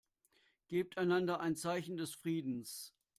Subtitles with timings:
[0.67, 2.95] Gebt einander ein Zeichen des Friedens.